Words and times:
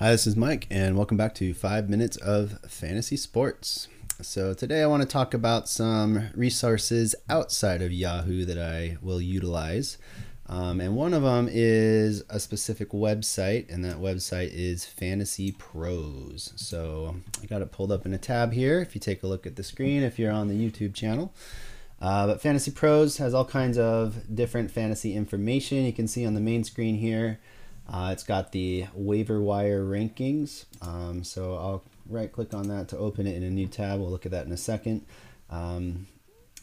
Hi, 0.00 0.12
this 0.12 0.26
is 0.26 0.34
Mike, 0.34 0.66
and 0.70 0.96
welcome 0.96 1.18
back 1.18 1.34
to 1.34 1.52
Five 1.52 1.90
Minutes 1.90 2.16
of 2.16 2.58
Fantasy 2.66 3.18
Sports. 3.18 3.86
So, 4.22 4.54
today 4.54 4.80
I 4.82 4.86
want 4.86 5.02
to 5.02 5.06
talk 5.06 5.34
about 5.34 5.68
some 5.68 6.30
resources 6.34 7.14
outside 7.28 7.82
of 7.82 7.92
Yahoo 7.92 8.46
that 8.46 8.56
I 8.56 8.96
will 9.02 9.20
utilize. 9.20 9.98
Um, 10.46 10.80
and 10.80 10.96
one 10.96 11.12
of 11.12 11.22
them 11.22 11.50
is 11.52 12.24
a 12.30 12.40
specific 12.40 12.92
website, 12.92 13.70
and 13.70 13.84
that 13.84 13.98
website 13.98 14.54
is 14.54 14.86
Fantasy 14.86 15.52
Pros. 15.52 16.54
So, 16.56 17.16
I 17.42 17.44
got 17.44 17.60
it 17.60 17.70
pulled 17.70 17.92
up 17.92 18.06
in 18.06 18.14
a 18.14 18.18
tab 18.18 18.54
here 18.54 18.80
if 18.80 18.94
you 18.94 19.02
take 19.02 19.22
a 19.22 19.26
look 19.26 19.46
at 19.46 19.56
the 19.56 19.62
screen 19.62 20.02
if 20.02 20.18
you're 20.18 20.32
on 20.32 20.48
the 20.48 20.54
YouTube 20.54 20.94
channel. 20.94 21.34
Uh, 22.00 22.26
but 22.26 22.40
Fantasy 22.40 22.70
Pros 22.70 23.18
has 23.18 23.34
all 23.34 23.44
kinds 23.44 23.76
of 23.76 24.34
different 24.34 24.70
fantasy 24.70 25.14
information. 25.14 25.84
You 25.84 25.92
can 25.92 26.08
see 26.08 26.24
on 26.24 26.32
the 26.32 26.40
main 26.40 26.64
screen 26.64 26.94
here. 26.94 27.38
Uh, 27.90 28.10
it's 28.12 28.22
got 28.22 28.52
the 28.52 28.86
waiver 28.94 29.42
wire 29.42 29.84
rankings. 29.84 30.64
Um, 30.80 31.24
so 31.24 31.54
I'll 31.54 31.82
right 32.08 32.30
click 32.30 32.54
on 32.54 32.68
that 32.68 32.88
to 32.88 32.98
open 32.98 33.26
it 33.26 33.36
in 33.36 33.42
a 33.42 33.50
new 33.50 33.66
tab. 33.66 33.98
We'll 33.98 34.10
look 34.10 34.26
at 34.26 34.32
that 34.32 34.46
in 34.46 34.52
a 34.52 34.56
second. 34.56 35.04
Um, 35.50 36.06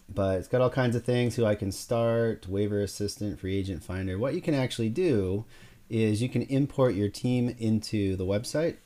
but 0.09 0.39
it's 0.39 0.47
got 0.47 0.61
all 0.61 0.69
kinds 0.69 0.95
of 0.95 1.03
things 1.03 1.35
who 1.35 1.45
I 1.45 1.55
can 1.55 1.71
start, 1.71 2.47
waiver 2.47 2.79
assistant, 2.79 3.39
free 3.39 3.57
agent 3.57 3.83
finder. 3.83 4.17
What 4.17 4.35
you 4.35 4.41
can 4.41 4.53
actually 4.53 4.89
do 4.89 5.43
is 5.89 6.21
you 6.21 6.29
can 6.29 6.43
import 6.43 6.95
your 6.95 7.09
team 7.09 7.53
into 7.59 8.15
the 8.15 8.25
website 8.25 8.77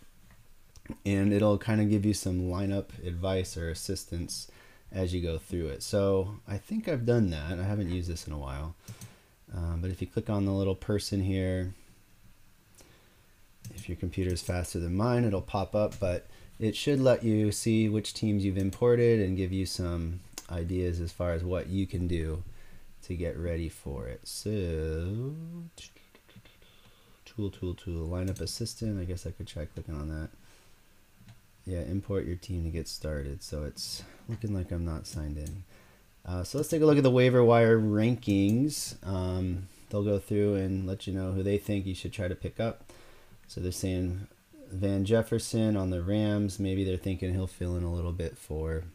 and 1.05 1.31
it'll 1.31 1.59
kind 1.59 1.79
of 1.79 1.89
give 1.89 2.05
you 2.05 2.13
some 2.13 2.41
lineup 2.41 2.87
advice 3.05 3.55
or 3.55 3.69
assistance 3.69 4.49
as 4.91 5.13
you 5.13 5.21
go 5.21 5.37
through 5.37 5.67
it. 5.67 5.83
So 5.83 6.35
I 6.47 6.57
think 6.57 6.87
I've 6.87 7.05
done 7.05 7.29
that. 7.29 7.59
I 7.59 7.63
haven't 7.63 7.91
used 7.91 8.09
this 8.09 8.25
in 8.25 8.33
a 8.33 8.37
while. 8.37 8.76
Um, 9.55 9.79
but 9.81 9.91
if 9.91 10.01
you 10.01 10.07
click 10.07 10.29
on 10.29 10.45
the 10.45 10.51
little 10.51 10.76
person 10.76 11.21
here, 11.21 11.73
if 13.82 13.90
your 13.90 13.96
computer 13.96 14.32
is 14.32 14.43
faster 14.43 14.79
than 14.79 14.96
mine, 14.96 15.24
it'll 15.24 15.41
pop 15.41 15.74
up, 15.74 15.99
but 15.99 16.27
it 16.60 16.76
should 16.76 17.01
let 17.01 17.24
you 17.24 17.51
see 17.51 17.90
which 17.90 18.13
teams 18.13 18.46
you've 18.46 18.57
imported 18.57 19.20
and 19.20 19.35
give 19.35 19.51
you 19.51 19.65
some 19.65 20.20
ideas 20.51 20.99
as 20.99 21.12
far 21.12 21.34
as 21.34 21.43
what 21.43 21.68
you 21.68 21.88
can 21.88 22.07
do 22.07 22.43
to 23.01 23.15
get 23.15 23.35
ready 23.35 23.70
for 23.70 24.07
it. 24.07 24.21
So, 24.23 25.34
tool, 27.26 27.49
tool, 27.49 27.73
tool, 27.73 28.07
lineup 28.07 28.40
assistant. 28.40 29.01
I 29.01 29.05
guess 29.05 29.26
I 29.26 29.32
could 29.32 29.48
try 29.48 29.65
clicking 29.65 29.95
on 29.95 30.10
that. 30.10 30.29
Yeah, 31.66 31.82
import 31.82 32.26
your 32.26 32.35
team 32.35 32.63
to 32.66 32.70
get 32.70 32.88
started. 32.88 33.41
So 33.41 33.63
it's 33.63 34.04
looking 34.29 34.54
like 34.54 34.71
I'm 34.71 34.85
not 34.85 35.07
signed 35.07 35.38
in. 35.38 35.63
Uh, 36.23 36.43
so 36.43 36.60
let's 36.60 36.70
take 36.70 36.84
a 36.84 36.85
look 36.85 36.98
at 36.98 37.04
the 37.04 37.10
waiver 37.10 37.43
wire 37.43 37.79
rankings. 37.79 38.95
Um, 39.04 39.68
they'll 39.90 40.04
go 40.04 40.20
through 40.20 40.55
and 40.55 40.85
let 40.85 41.07
you 41.07 41.13
know 41.13 41.32
who 41.32 41.41
they 41.41 41.57
think 41.57 41.88
you 41.88 41.95
should 41.95 42.13
try 42.13 42.27
to 42.27 42.35
pick 42.35 42.60
up. 42.60 42.84
So 43.52 43.60
they're 43.60 43.74
saying 43.74 44.27
Van 44.71 45.04
Jefferson 45.04 45.76
on 45.76 45.90
the 45.90 46.02
Rams. 46.02 46.57
Maybe 46.57 46.85
they're 46.85 46.96
thinking 46.96 47.34
he'll 47.34 47.48
fill 47.48 47.76
in 47.76 47.84
a 47.84 47.94
little 47.94 48.13
bit 48.13 48.38
for 48.38 48.85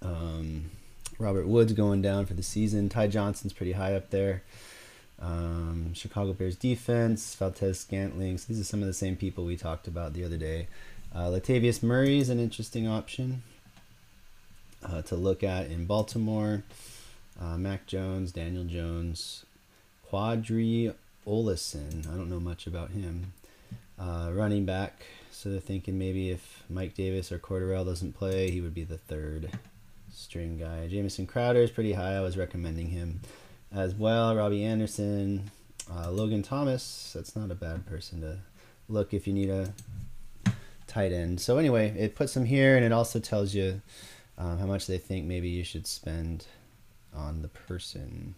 um, 0.00 0.70
Robert 1.18 1.46
Woods 1.46 1.74
going 1.74 2.00
down 2.00 2.24
for 2.24 2.32
the 2.32 2.42
season. 2.42 2.88
Ty 2.88 3.08
Johnson's 3.08 3.52
pretty 3.52 3.72
high 3.72 3.94
up 3.94 4.08
there. 4.08 4.42
Um, 5.20 5.92
Chicago 5.92 6.32
Bears 6.32 6.56
defense, 6.56 7.34
Valdes-Scantling. 7.34 8.38
So 8.38 8.46
these 8.48 8.58
are 8.58 8.64
some 8.64 8.80
of 8.80 8.86
the 8.86 8.94
same 8.94 9.16
people 9.16 9.44
we 9.44 9.58
talked 9.58 9.86
about 9.86 10.14
the 10.14 10.24
other 10.24 10.38
day. 10.38 10.68
Uh, 11.14 11.26
Latavius 11.26 11.82
Murray 11.82 12.20
is 12.20 12.30
an 12.30 12.40
interesting 12.40 12.88
option 12.88 13.42
uh, 14.82 15.02
to 15.02 15.14
look 15.14 15.44
at 15.44 15.66
in 15.66 15.84
Baltimore. 15.84 16.62
Uh, 17.38 17.58
Mac 17.58 17.86
Jones, 17.86 18.32
Daniel 18.32 18.64
Jones, 18.64 19.44
Qadree 20.10 20.94
Ollison. 21.26 22.06
I 22.06 22.16
don't 22.16 22.30
know 22.30 22.40
much 22.40 22.66
about 22.66 22.90
him. 22.90 23.32
Uh, 23.98 24.30
running 24.32 24.64
back. 24.64 25.04
So 25.30 25.50
they're 25.50 25.60
thinking 25.60 25.98
maybe 25.98 26.30
if 26.30 26.64
Mike 26.68 26.94
Davis 26.94 27.30
or 27.30 27.38
Cordarrelle 27.38 27.84
doesn't 27.84 28.14
play, 28.14 28.50
he 28.50 28.60
would 28.60 28.74
be 28.74 28.84
the 28.84 28.98
third 28.98 29.50
string 30.12 30.58
guy. 30.58 30.88
Jamison 30.88 31.26
Crowder 31.26 31.60
is 31.60 31.70
pretty 31.70 31.92
high. 31.92 32.16
I 32.16 32.20
was 32.20 32.36
recommending 32.36 32.88
him 32.88 33.20
as 33.72 33.94
well. 33.94 34.34
Robbie 34.34 34.64
Anderson, 34.64 35.50
uh, 35.90 36.10
Logan 36.10 36.42
Thomas. 36.42 37.12
That's 37.14 37.36
not 37.36 37.50
a 37.50 37.54
bad 37.54 37.86
person 37.86 38.20
to 38.22 38.38
look 38.88 39.14
if 39.14 39.26
you 39.26 39.32
need 39.32 39.50
a 39.50 39.72
tight 40.86 41.12
end. 41.12 41.40
So 41.40 41.58
anyway, 41.58 41.94
it 41.96 42.16
puts 42.16 42.34
them 42.34 42.44
here, 42.44 42.76
and 42.76 42.84
it 42.84 42.92
also 42.92 43.20
tells 43.20 43.54
you 43.54 43.80
um, 44.36 44.58
how 44.58 44.66
much 44.66 44.86
they 44.86 44.98
think 44.98 45.26
maybe 45.26 45.48
you 45.48 45.64
should 45.64 45.86
spend 45.86 46.46
on 47.14 47.42
the 47.42 47.48
person. 47.48 48.34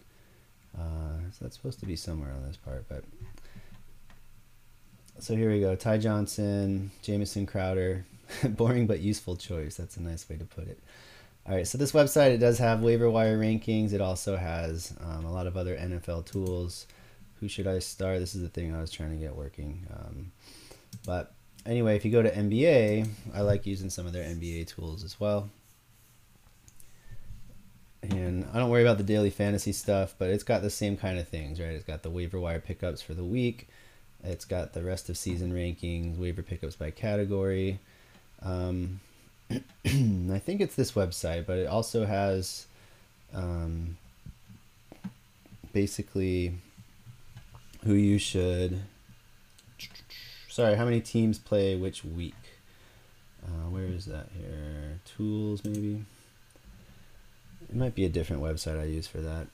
Uh, 0.78 1.19
so 1.31 1.38
that's 1.43 1.56
supposed 1.56 1.81
to 1.81 1.87
be 1.87 1.97
somewhere 1.97 2.33
on 2.33 2.47
this 2.47 2.56
part, 2.56 2.87
but 2.88 3.05
so 5.19 5.37
here 5.37 5.50
we 5.50 5.60
go. 5.60 5.75
Ty 5.75 5.99
Johnson, 5.99 6.91
Jamison 7.03 7.47
Crowder, 7.47 8.05
boring 8.49 8.87
but 8.87 9.00
useful 9.00 9.37
choice. 9.37 9.77
That's 9.77 9.97
a 9.97 10.03
nice 10.03 10.28
way 10.28 10.37
to 10.37 10.44
put 10.44 10.69
it. 10.69 10.83
All 11.47 11.55
right, 11.55 11.66
so 11.66 11.77
this 11.77 11.93
website 11.93 12.31
it 12.31 12.38
does 12.38 12.59
have 12.59 12.83
waiver 12.83 13.10
wire 13.10 13.38
rankings. 13.38 13.93
It 13.93 14.00
also 14.00 14.37
has 14.37 14.94
um, 15.00 15.25
a 15.25 15.33
lot 15.33 15.47
of 15.47 15.56
other 15.56 15.77
NFL 15.77 16.27
tools. 16.27 16.87
Who 17.41 17.49
should 17.49 17.66
I 17.66 17.81
start? 17.81 18.21
This 18.21 18.34
is 18.34 18.43
the 18.43 18.49
thing 18.49 18.75
I 18.75 18.81
was 18.81 18.93
trying 18.93 19.10
to 19.10 19.16
get 19.16 19.34
working. 19.34 19.87
Um, 19.93 20.33
but 21.04 21.34
anyway, 21.66 21.97
if 21.97 22.04
you 22.04 22.12
go 22.12 22.22
to 22.22 22.31
NBA, 22.31 23.09
I 23.34 23.41
like 23.41 23.66
using 23.66 23.91
some 23.91 24.06
of 24.06 24.12
their 24.12 24.25
NBA 24.25 24.69
tools 24.69 25.03
as 25.03 25.19
well. 25.19 25.50
I 28.52 28.58
don't 28.58 28.68
worry 28.68 28.82
about 28.82 28.98
the 28.98 29.04
daily 29.04 29.30
fantasy 29.30 29.72
stuff, 29.72 30.14
but 30.18 30.28
it's 30.28 30.44
got 30.44 30.60
the 30.60 30.68
same 30.68 30.98
kind 30.98 31.18
of 31.18 31.26
things, 31.26 31.58
right? 31.58 31.70
It's 31.70 31.84
got 31.84 32.02
the 32.02 32.10
waiver 32.10 32.38
wire 32.38 32.60
pickups 32.60 33.00
for 33.00 33.14
the 33.14 33.24
week. 33.24 33.66
It's 34.22 34.44
got 34.44 34.74
the 34.74 34.82
rest 34.82 35.08
of 35.08 35.16
season 35.16 35.52
rankings, 35.52 36.18
waiver 36.18 36.42
pickups 36.42 36.76
by 36.76 36.91
category. 36.91 37.78
Um, 38.42 39.00
I 39.50 40.38
think 40.38 40.60
it's 40.60 40.74
this 40.74 40.92
website, 40.92 41.46
but 41.46 41.56
it 41.56 41.66
also 41.66 42.04
has 42.04 42.66
um, 43.32 43.96
basically 45.72 46.52
who 47.84 47.94
you 47.94 48.18
should. 48.18 48.82
Sorry, 50.48 50.74
how 50.76 50.84
many 50.84 51.00
teams 51.00 51.38
play 51.38 51.74
which 51.76 52.04
week? 52.04 52.34
Uh, 53.44 53.70
where 53.70 53.86
is 53.86 54.04
that 54.04 54.28
here? 54.36 55.00
Tools, 55.04 55.64
maybe. 55.64 56.04
It 57.72 57.78
might 57.78 57.94
be 57.94 58.05
a 58.05 58.10
different 58.10 58.43
website 58.43 58.78
I 58.78 58.84
use 58.84 59.06
for 59.06 59.22
that. 59.22 59.47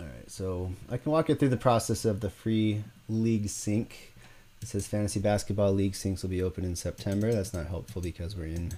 All 0.00 0.06
right, 0.06 0.30
so 0.30 0.72
I 0.90 0.96
can 0.96 1.12
walk 1.12 1.28
you 1.28 1.34
through 1.34 1.50
the 1.50 1.58
process 1.58 2.06
of 2.06 2.20
the 2.20 2.30
free 2.30 2.82
league 3.10 3.50
sync. 3.50 4.14
It 4.62 4.68
says 4.68 4.86
fantasy 4.86 5.20
basketball 5.20 5.72
league 5.72 5.92
syncs 5.92 6.22
will 6.22 6.30
be 6.30 6.42
open 6.42 6.64
in 6.64 6.76
September. 6.76 7.30
That's 7.30 7.52
not 7.52 7.66
helpful 7.66 8.00
because 8.00 8.34
we're 8.34 8.46
in 8.46 8.72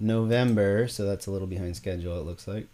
November, 0.00 0.88
so 0.88 1.04
that's 1.04 1.28
a 1.28 1.30
little 1.30 1.46
behind 1.46 1.76
schedule. 1.76 2.18
It 2.18 2.26
looks 2.26 2.48
like. 2.48 2.66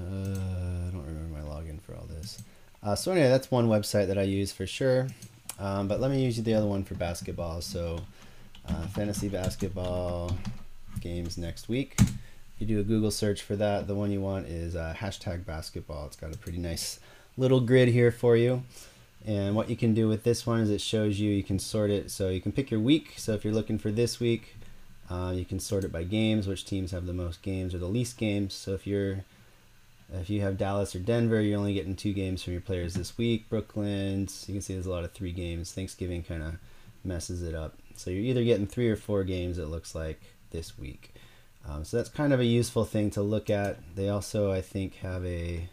Uh, 0.00 0.04
I 0.04 0.90
don't 0.92 1.04
remember 1.04 1.38
my 1.38 1.40
login 1.40 1.80
for 1.80 1.96
all 1.96 2.06
this. 2.08 2.40
Uh, 2.84 2.94
so 2.94 3.10
anyway, 3.10 3.28
that's 3.28 3.50
one 3.50 3.66
website 3.66 4.06
that 4.06 4.16
I 4.16 4.22
use 4.22 4.52
for 4.52 4.64
sure. 4.64 5.08
Um, 5.58 5.88
but 5.88 6.00
let 6.00 6.10
me 6.10 6.22
use 6.22 6.36
the 6.36 6.54
other 6.54 6.66
one 6.66 6.84
for 6.84 6.94
basketball. 6.94 7.60
So, 7.60 8.00
uh, 8.68 8.86
fantasy 8.88 9.28
basketball 9.28 10.36
games 11.00 11.36
next 11.38 11.68
week. 11.68 11.98
You 12.58 12.66
do 12.66 12.80
a 12.80 12.82
Google 12.82 13.10
search 13.10 13.42
for 13.42 13.56
that. 13.56 13.86
The 13.86 13.94
one 13.94 14.10
you 14.10 14.20
want 14.20 14.46
is 14.46 14.76
uh, 14.76 14.94
hashtag 14.96 15.46
basketball. 15.46 16.06
It's 16.06 16.16
got 16.16 16.34
a 16.34 16.38
pretty 16.38 16.58
nice 16.58 17.00
little 17.36 17.60
grid 17.60 17.88
here 17.88 18.10
for 18.10 18.36
you. 18.36 18.62
And 19.24 19.54
what 19.54 19.68
you 19.68 19.76
can 19.76 19.94
do 19.94 20.08
with 20.08 20.24
this 20.24 20.46
one 20.46 20.60
is 20.60 20.70
it 20.70 20.80
shows 20.80 21.20
you, 21.20 21.30
you 21.30 21.42
can 21.42 21.58
sort 21.58 21.90
it. 21.90 22.10
So 22.10 22.28
you 22.28 22.40
can 22.40 22.52
pick 22.52 22.70
your 22.70 22.80
week. 22.80 23.14
So 23.16 23.32
if 23.32 23.44
you're 23.44 23.54
looking 23.54 23.78
for 23.78 23.90
this 23.90 24.20
week, 24.20 24.56
uh, 25.10 25.32
you 25.34 25.44
can 25.44 25.60
sort 25.60 25.84
it 25.84 25.92
by 25.92 26.04
games, 26.04 26.46
which 26.46 26.64
teams 26.64 26.90
have 26.90 27.06
the 27.06 27.12
most 27.12 27.42
games 27.42 27.74
or 27.74 27.78
the 27.78 27.86
least 27.86 28.18
games. 28.18 28.54
So 28.54 28.74
if 28.74 28.86
you're 28.86 29.24
if 30.12 30.30
you 30.30 30.40
have 30.40 30.56
Dallas 30.56 30.94
or 30.94 31.00
Denver, 31.00 31.40
you're 31.40 31.58
only 31.58 31.74
getting 31.74 31.94
two 31.94 32.12
games 32.12 32.42
from 32.42 32.54
your 32.54 32.62
players 32.62 32.94
this 32.94 33.18
week. 33.18 33.48
Brooklyn's, 33.50 34.44
you 34.48 34.54
can 34.54 34.62
see 34.62 34.72
there's 34.72 34.86
a 34.86 34.90
lot 34.90 35.04
of 35.04 35.12
three 35.12 35.32
games. 35.32 35.72
Thanksgiving 35.72 36.22
kind 36.22 36.42
of 36.42 36.54
messes 37.04 37.42
it 37.42 37.54
up. 37.54 37.76
So 37.96 38.10
you're 38.10 38.24
either 38.24 38.44
getting 38.44 38.66
three 38.66 38.88
or 38.88 38.96
four 38.96 39.24
games, 39.24 39.58
it 39.58 39.66
looks 39.66 39.94
like, 39.94 40.20
this 40.50 40.78
week. 40.78 41.12
Um, 41.68 41.84
so 41.84 41.96
that's 41.98 42.08
kind 42.08 42.32
of 42.32 42.40
a 42.40 42.44
useful 42.44 42.84
thing 42.84 43.10
to 43.10 43.22
look 43.22 43.50
at. 43.50 43.78
They 43.96 44.08
also, 44.08 44.50
I 44.52 44.62
think, 44.62 44.96
have 44.96 45.24
a. 45.26 45.68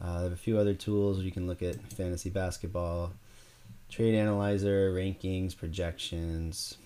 Uh, 0.00 0.18
they 0.18 0.24
have 0.24 0.32
a 0.32 0.36
few 0.36 0.58
other 0.58 0.74
tools 0.74 1.18
you 1.18 1.30
can 1.30 1.46
look 1.46 1.62
at 1.62 1.76
fantasy 1.92 2.30
basketball, 2.30 3.12
trade 3.90 4.14
analyzer, 4.14 4.94
rankings, 4.94 5.54
projections, 5.54 6.78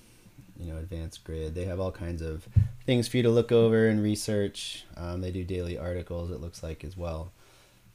you 0.59 0.73
know, 0.73 0.79
advanced 0.79 1.25
grid. 1.25 1.55
They 1.55 1.65
have 1.65 1.81
all 1.81 1.93
kinds 1.93 2.23
of 2.23 2.49
things 2.87 3.09
for 3.09 3.17
you 3.17 3.23
to 3.25 3.31
look 3.31 3.53
over 3.53 3.89
and 3.89 4.03
research. 4.03 4.85
Um, 4.97 5.21
they 5.21 5.31
do 5.31 5.45
daily 5.45 5.79
articles, 5.79 6.31
it 6.31 6.41
looks 6.41 6.63
like, 6.63 6.85
as 6.85 6.97
well. 6.97 7.33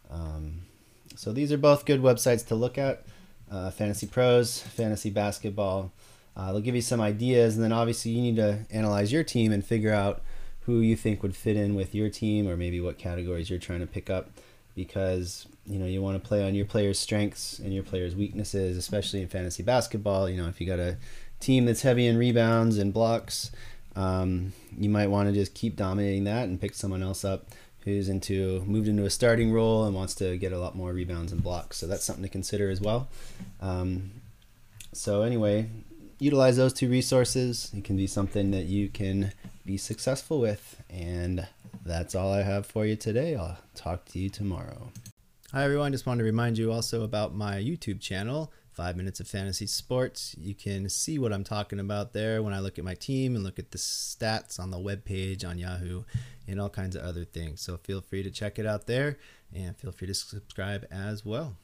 Um, 0.10 0.62
so 1.16 1.32
these 1.32 1.52
are 1.52 1.58
both 1.58 1.86
good 1.86 2.02
websites 2.02 2.46
to 2.48 2.56
look 2.56 2.78
at. 2.78 3.04
Uh, 3.52 3.72
Fantasy 3.72 4.08
Pros, 4.08 4.62
Fantasy 4.62 5.10
Basketball. 5.10 5.92
Uh, 6.36 6.52
they'll 6.52 6.62
give 6.62 6.76
you 6.76 6.82
some 6.82 7.02
ideas, 7.02 7.56
and 7.56 7.64
then 7.64 7.72
obviously 7.72 8.12
you 8.12 8.22
need 8.22 8.36
to 8.36 8.60
analyze 8.72 9.12
your 9.12 9.24
team 9.24 9.52
and 9.52 9.66
figure 9.66 9.94
out 9.94 10.22
who 10.62 10.80
you 10.82 10.96
think 10.96 11.24
would 11.24 11.36
fit 11.36 11.58
in 11.58 11.76
with 11.76 11.96
your 11.96 12.10
team, 12.10 12.48
or 12.48 12.56
maybe 12.56 12.80
what 12.80 12.98
categories 12.98 13.50
you're 13.50 13.60
trying 13.60 13.80
to 13.80 13.88
pick 13.88 14.10
up, 14.10 14.30
because 14.76 15.48
you 15.66 15.80
know 15.80 15.86
you 15.86 16.02
want 16.02 16.22
to 16.22 16.26
play 16.26 16.46
on 16.46 16.54
your 16.54 16.66
players' 16.66 17.00
strengths 17.00 17.60
and 17.60 17.74
your 17.74 17.84
players' 17.84 18.16
weaknesses, 18.16 18.78
especially 18.78 19.22
in 19.22 19.28
fantasy 19.28 19.64
basketball. 19.64 20.30
You 20.30 20.42
know, 20.42 20.48
if 20.48 20.62
you 20.62 20.68
got 20.68 20.80
a 20.80 20.98
team 21.40 21.66
that's 21.66 21.82
heavy 21.82 22.08
in 22.08 22.18
rebounds 22.18 22.78
and 22.78 22.94
blocks, 22.94 23.52
um, 23.96 24.54
you 24.78 24.90
might 24.90 25.08
want 25.08 25.30
to 25.30 25.34
just 25.34 25.54
keep 25.54 25.76
dominating 25.76 26.24
that 26.26 26.48
and 26.48 26.60
pick 26.60 26.74
someone 26.74 27.04
else 27.04 27.24
up 27.26 27.48
who's 27.86 28.10
into 28.10 28.62
moved 28.66 28.88
into 28.88 29.06
a 29.06 29.10
starting 29.10 29.52
role 29.52 29.86
and 29.86 29.96
wants 29.96 30.14
to 30.16 30.38
get 30.38 30.52
a 30.52 30.60
lot 30.60 30.76
more 30.76 30.92
rebounds 30.92 31.32
and 31.32 31.42
blocks. 31.42 31.78
So 31.78 31.88
that's 31.88 32.04
something 32.04 32.24
to 32.24 32.30
consider 32.30 32.70
as 32.70 32.82
well. 32.82 33.08
Um, 33.62 34.12
so 34.94 35.22
anyway, 35.22 35.70
utilize 36.20 36.58
those 36.58 36.74
two 36.74 36.90
resources. 36.90 37.72
It 37.76 37.84
can 37.84 37.96
be 37.96 38.08
something 38.08 38.52
that 38.52 38.66
you 38.66 38.90
can 38.90 39.32
be 39.66 39.78
successful 39.78 40.40
with. 40.40 40.82
And 40.90 41.48
that's 41.86 42.16
all 42.16 42.34
I 42.34 42.44
have 42.44 42.66
for 42.66 42.86
you 42.86 42.96
today. 42.96 43.36
I'll 43.36 43.58
talk 43.76 44.06
to 44.06 44.20
you 44.20 44.30
tomorrow. 44.30 44.92
Hi, 45.52 45.64
everyone. 45.64 45.92
Just 45.92 46.06
wanted 46.06 46.20
to 46.20 46.26
remind 46.26 46.58
you 46.58 46.72
also 46.72 47.04
about 47.04 47.34
my 47.34 47.56
YouTube 47.56 48.00
channel, 48.00 48.52
Five 48.80 48.96
Minutes 48.96 49.20
of 49.20 49.28
Fantasy 49.28 49.68
Sports. 49.68 50.38
You 50.40 50.56
can 50.56 50.88
see 50.88 51.20
what 51.20 51.34
I'm 51.34 51.44
talking 51.44 51.82
about 51.82 52.14
there 52.14 52.42
when 52.42 52.54
I 52.54 52.62
look 52.62 52.80
at 52.80 52.86
my 52.86 52.94
team 52.94 53.36
and 53.36 53.44
look 53.44 53.60
at 53.60 53.72
the 53.72 53.78
stats 53.78 54.58
on 54.58 54.72
the 54.72 54.80
web 54.80 55.04
page 55.04 55.44
on 55.44 55.58
Yahoo 55.58 56.04
and 56.48 56.62
all 56.62 56.70
kinds 56.70 56.96
of 56.96 57.04
other 57.04 57.26
things. 57.26 57.60
So 57.60 57.76
feel 57.76 58.00
free 58.00 58.24
to 58.24 58.32
check 58.32 58.58
it 58.58 58.66
out 58.66 58.88
there 58.88 59.18
and 59.54 59.76
feel 59.76 59.92
free 59.92 60.08
to 60.08 60.14
subscribe 60.14 60.88
as 60.90 61.26
well. 61.26 61.58